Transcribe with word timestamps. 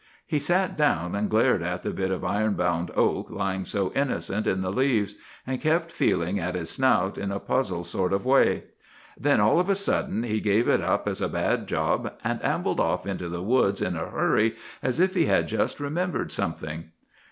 He 0.25 0.39
sat 0.39 0.75
down 0.75 1.13
and 1.13 1.29
glared 1.29 1.61
at 1.61 1.83
the 1.83 1.91
bit 1.91 2.09
of 2.09 2.25
iron 2.25 2.55
bound 2.55 2.89
oak 2.95 3.29
lying 3.29 3.65
so 3.65 3.91
innocent 3.93 4.47
in 4.47 4.61
the 4.63 4.71
leaves, 4.71 5.13
and 5.45 5.61
kept 5.61 5.91
feeling 5.91 6.39
at 6.39 6.55
his 6.55 6.71
snout 6.71 7.19
in 7.19 7.31
a 7.31 7.39
puzzled 7.39 7.85
sort 7.85 8.11
of 8.11 8.25
way. 8.25 8.63
Then 9.15 9.39
all 9.39 9.59
of 9.59 9.69
a 9.69 9.75
sudden 9.75 10.23
he 10.23 10.39
gave 10.39 10.67
it 10.67 10.81
up 10.81 11.07
as 11.07 11.21
a 11.21 11.29
bad 11.29 11.67
job, 11.67 12.13
and 12.23 12.43
ambled 12.43 12.79
off 12.79 13.05
into 13.05 13.29
the 13.29 13.43
woods 13.43 13.79
in 13.79 13.95
a 13.95 14.09
hurry 14.09 14.55
as 14.81 14.99
if 14.99 15.13
he 15.13 15.27
had 15.27 15.47
just 15.47 15.79
remembered 15.79 16.31
something. 16.31 16.85